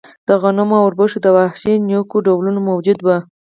[0.27, 3.17] د غنمو او اوربشو د وحشي نیکونو ډولونه موجود وو.